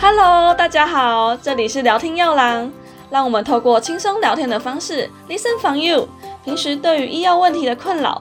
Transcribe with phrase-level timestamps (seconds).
[0.00, 2.70] Hello，大家好，这里是聊天药郎，
[3.10, 6.08] 让我们透过轻松聊天的方式，listen from you。
[6.44, 8.20] 平时对于医药问题的困扰，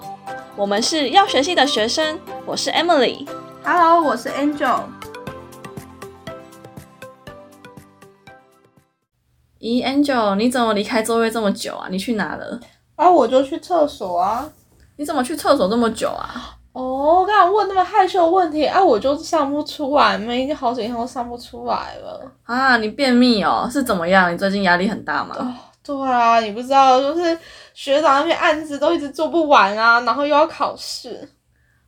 [0.56, 3.28] 我们是药学系的学生，我是 Emily。
[3.64, 4.82] Hello，我是 Angel。
[9.60, 11.88] 咦，Angel，你怎么离开座位这么久啊？
[11.90, 12.60] 你去哪了？
[12.96, 14.50] 啊，我就去厕所啊。
[14.96, 16.58] 你怎么去厕所这么久啊？
[16.74, 22.32] 哦，刚才问那么害羞的问题啊，我就上不出来，没已经好几天都上不出来了。
[22.44, 23.70] 啊，你便秘哦？
[23.72, 24.34] 是怎么样？
[24.34, 25.36] 你最近压力很大吗？
[25.38, 25.54] 哦，
[25.84, 27.38] 对啊，你不知道，就是
[27.76, 31.30] 学长那边案子都一直做不完啊，然后又要考试。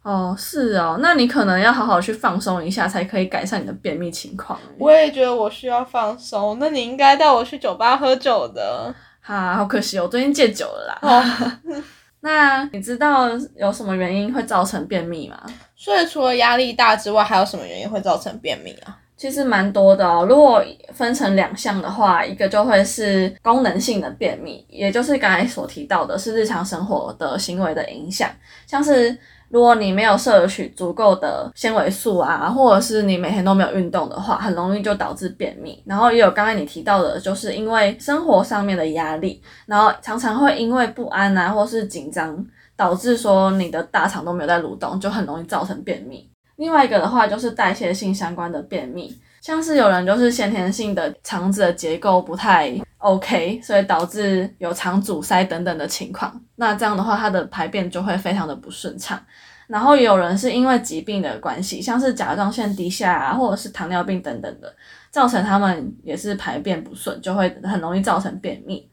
[0.04, 4.60] 哦，是哦，那你可能要好好去放松一下，才可以改善你的便秘情况。
[4.77, 8.94] 我也觉得我需要放松，那你应该带我去酒吧喝酒的。
[9.20, 10.99] 哈，好可惜，哦我最近戒酒了啦。
[11.02, 11.82] 哦，
[12.26, 15.40] 那你知道有什么原因会造成便秘吗？
[15.76, 18.98] 所以除了压力大之外，还有什么原因会造成便秘啊？
[19.16, 20.26] 其实蛮多的哦。
[20.27, 28.27] 如果分成两项的话，一个就会是功能性的便秘，也就是刚才所提到的，是日常生活的行为的影响，
[28.66, 29.16] 像是
[29.49, 35.82] 如果你没有摄取足够的纤维素啊，或者是你每天都没有运动的话，很容易就导致便秘。
[35.85, 46.27] 然后也有刚才你提到的，就是因为生活上面的压力，然后常常会因为不安啊，或是紧张，导致说你的大肠都没有在蠕动，就很容易造成便秘。
[46.57, 49.13] 另外一个的话就是代谢性相关的便秘，
[49.46, 56.41] 像是有人就是先天性的肠子的结构不太 OK，所以导致有肠阻塞等等的情况。
[56.55, 59.21] 那这样的话，它的排便就会非常的不顺畅。
[59.68, 64.75] 然后也有人是因为疾病的关系，像是甲状腺低下啊，或者是糖尿病等等的，
[65.12, 68.90] 造成他们也是排便不顺，就会很容易造成便秘。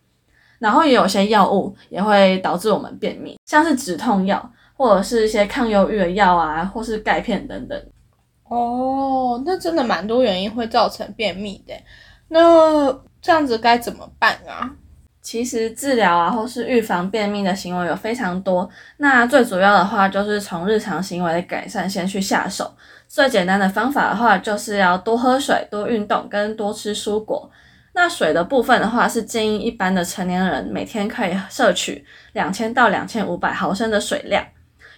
[0.58, 4.52] 然后也有些药物也会导致我们便秘，像是止痛药。
[4.74, 7.80] 或者是一些抗忧郁的药啊，或是钙片等等。
[8.52, 11.74] 哦，那真的蛮多原因会造成便秘的。
[12.28, 14.70] 那这样子该怎么办啊？
[15.22, 18.68] 其实治疗啊，或是预防便秘的行为有非常多。
[18.98, 22.70] 那最主要的话，就是从日常行为的改善先去下手。
[23.08, 27.50] 最简单的方法的话，就是要多喝水、多运动跟多吃蔬果。
[27.94, 34.44] 那水的部分的话，是建议一般的成年人每天可以摄取两千到两千五百毫升的水量。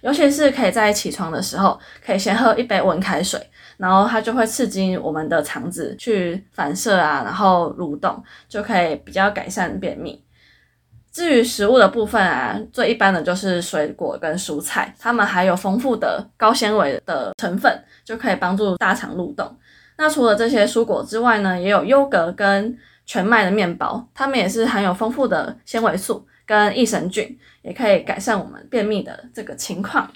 [0.04, 3.40] 尤其是可以在起床的时候，可以先喝一杯温开水，
[3.78, 10.22] 然后它就会刺激我们的肠子去反射啊，然后蠕动，就可以比较改善便秘。
[11.10, 17.72] 至于食物的部分啊，最一般的就是水果跟蔬菜，它们含有丰富的高纤维的成分，
[18.04, 19.56] 就可以帮助大肠蠕动。
[19.96, 22.76] 那除了这些蔬果之外呢，也有优格跟
[23.06, 26.26] 全麦的面包，它们也是含有丰富的纤维素。
[26.46, 30.10] 跟益生菌也可以改善我们便秘的这个情况，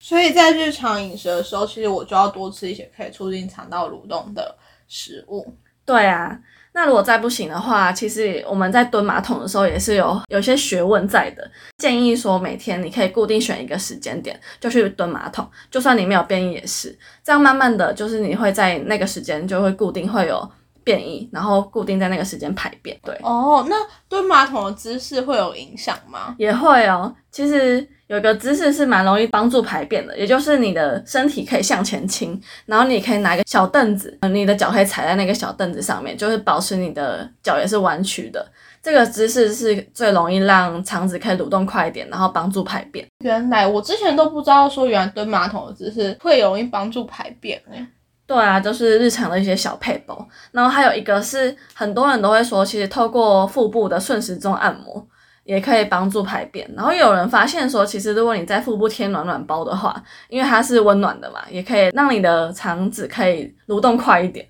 [0.00, 4.56] 所以在日常饮食的时候，其实我就要多吃一些可以促进肠道蠕动的
[4.88, 5.56] 食物。
[5.84, 6.38] 对啊，
[6.72, 11.50] 那如果再不行的话，其实我们在蹲马桶的时候也是有有些学问在的。
[11.78, 20.50] 建议说每天你可以固定选一个时间点就去蹲马桶，就算你没有便意也是，这样慢慢的就是你会在那个时间就会固定会有。
[20.90, 22.98] 便意，然后固定在那个时间排便。
[23.04, 23.76] 对哦，那
[24.08, 26.34] 蹲马桶的姿势会有影响吗？
[26.36, 27.14] 也会哦。
[27.30, 38.44] 其实有一个姿势是蛮容易帮助排便的，也就是你的身体可以向前倾，然后你可以拿一个小凳子，你的脚可以踩在那个小凳子上面，就是保持你的脚也是弯曲的。
[38.82, 43.06] 这个姿势是最容易让肠子可以蠕动快一点，然后帮助排便。
[43.22, 47.86] 原来我之前都不知道说，原来蹲马桶的姿势会容易帮助排便诶。
[48.30, 55.04] 对啊，就是日常的一些小配包，然后还有一个是很多人都会说，其实透过腹部的顺时钟按摩
[55.42, 56.72] 也可以帮助排便。
[56.76, 64.46] 然后有人发现说，其实如果你在腹部贴暖暖包的话，因为它是温暖的嘛，也可以让你的肠子可以蠕动快一点，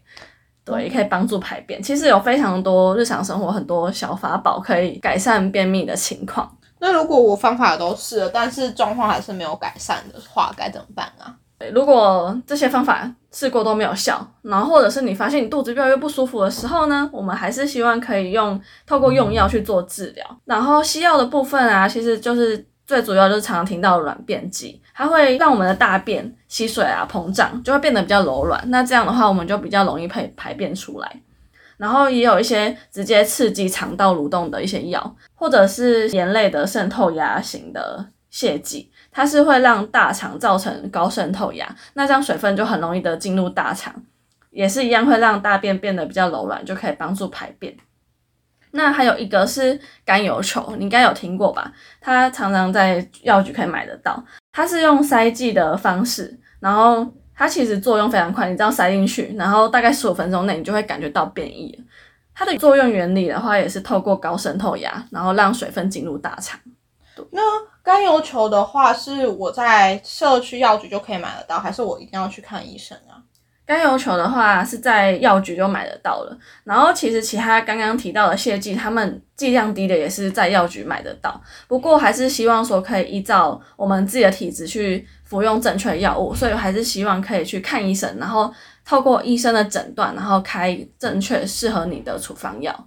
[0.62, 1.82] 对，也可以帮助排便。
[1.82, 6.54] 其实有非常多日常生活很多小法宝可以改善便秘的情况。
[6.80, 11.34] 那如果我方法都试了，但是状况还是没有改善的话，该怎么办啊？
[11.72, 20.24] 如果这些方法试过都没有效，然后或者是你发现你肚子越来越不舒服的时候呢，我们还是希望可以用透过用药去做治疗。
[20.44, 28.60] 然后西药的部分啊，其实就是最主要就是常常听到软便剂，它会让我们的大便吸水啊膨胀，就会变得比较柔软。
[28.68, 31.20] 那这样的话，我们就比较容易排排便出来。
[31.76, 38.90] 然后也有一些直接刺激肠道蠕动的一些药，或者是盐类的渗透压型的泻剂。
[39.10, 43.94] 它是会让大肠造成高渗透压，那这样水分就很容易的进入大肠，
[44.50, 47.76] 也是一样会让大便变得比较柔软，就可以帮助排便。
[48.72, 51.72] 那还有一个是甘油球，你应该有听过吧？
[52.00, 57.06] 它常常在药局可以买得到，它是用塞剂的方式，然后。
[57.32, 61.74] 它其实作用非常快，你这样塞进去，然后大概十五分钟内你就会感觉到变异。
[62.34, 66.60] 它的作用原理的话，也是透过高渗透压，然后让水分进入大肠。
[67.30, 67.40] 那
[67.90, 73.18] 甘油球的话，是我在社区药局就可以买得到，还是我一定要去看医生啊？
[73.66, 81.40] 甘油球的话是在药局就买得到了，然后其实其他刚刚提到的泻剂，他们剂量低的也是在药局买得到。
[81.66, 88.54] 不过还是希望说可以依照我们自己的体质去服用正确药物，所以还是希望可以去看医生，然后
[88.84, 92.86] 透过医生的诊断，然后开正确适合你的处方药。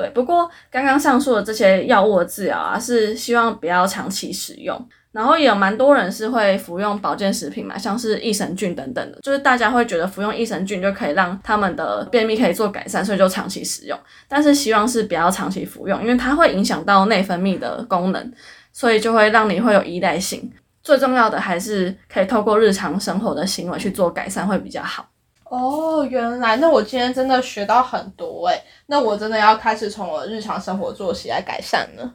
[0.00, 4.88] 对，不过刚刚上述的这些药物的治疗啊，是希望不要长期使用。
[5.12, 13.98] 然后也有蛮多人是会服用保健食品嘛，像是益生菌等等的，就是大家会觉得服用益生菌就可以让他们的便秘可以做改善，所以就长期使用。
[14.28, 18.32] 但是希望是不要长期服用，因为它会影响到内分泌的功能，
[18.72, 20.50] 所以就会让你会有依赖性。
[20.82, 25.09] 最重要的还是可以透过日常生活的行为去做改善，会比较好。
[25.50, 32.14] 哦，原来那我今天真的学到很多诶，那我真的要开始从我的日常生活作息来改善了。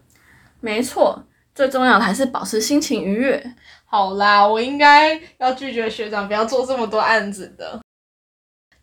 [0.62, 1.22] 没错。
[1.54, 3.42] 最重要的还是保持心情愉悦。
[3.86, 7.80] 好啦，我应该要拒绝学长，不要做这么多案子的。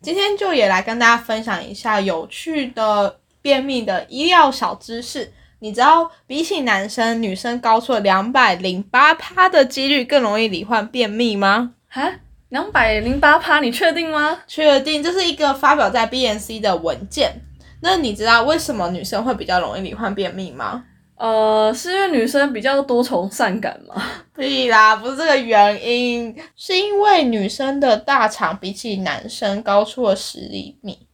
[0.01, 5.31] 今天就也来跟大家分享一下有趣的便秘的医疗小知识。
[5.59, 11.75] 你知道比起男生，女生高出了两百零八趴的几率更容易罹患便秘吗？
[11.87, 12.11] 哈，
[12.53, 14.37] 两百零八趴，你确定吗？
[14.45, 17.33] 确定，这是一个发表在 BNC 的文件。
[17.81, 20.83] 那你知道为什么女生会比较容易罹患便秘吗？
[21.15, 23.99] 呃，是因为女生比较多愁善感吗？
[24.35, 31.07] 对啦，不是这个原因，是因为女生的大肠比起男生高出了十厘米。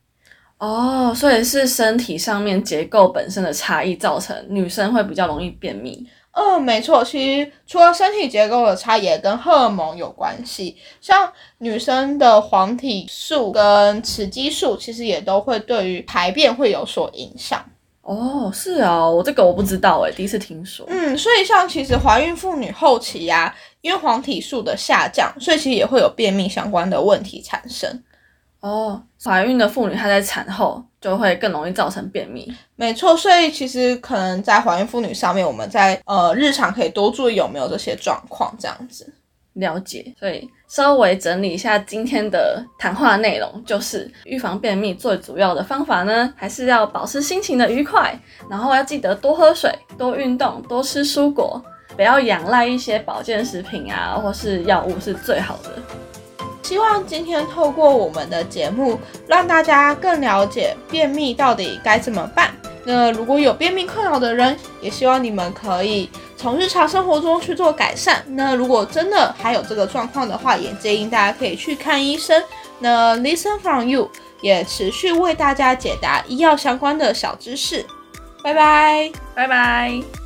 [0.57, 6.05] 哦，所以是身体上面结构本身的差异造成女生会比较容易便秘。
[6.41, 10.77] 嗯，没错，其实除了身体结构的差，也跟荷尔蒙有关系。
[11.01, 17.61] 像女生的黄体素跟雌激素，其实也都会对于排便会有所影响。
[18.03, 20.85] 哦，是啊，我这个我不知道哎，第一次听说。
[20.89, 28.01] 嗯，所以像其实怀孕妇女后期呀，因为黄体素的下降，所以其实也会有便秘相关的问题产生。
[28.61, 32.53] 哦，怀孕的妇女她在产后就会更容易造成便秘。
[32.75, 39.13] 没错，所以其实可能在怀孕妇女上面，我们在呃日常可以多注意有没有这些状况，这样子。
[39.53, 48.17] 了解，所以稍微整理一下今天的谈话内容，就是预防便秘最主要的方法呢，还是要保持心情的愉快，
[48.49, 51.61] 然后要记得多喝水、多运动、多吃蔬果，
[51.95, 55.71] 不要仰赖一些保健食品啊，或是药物是最好的。
[56.69, 62.51] 希望今天透过我们的节目，让大家更了解便秘到底该怎么办。
[62.85, 66.07] 那如果有便秘困扰的人，也希望你们可以
[66.37, 68.23] 从日常生活中去做改善。
[68.27, 72.39] 那如果真的还有这个状况的话，也建议大家可以去看医生。
[72.77, 74.07] 那 Listen from you
[74.41, 77.83] 也持续为大家解答医药相关的小知识。
[78.43, 80.18] 拜拜，拜拜。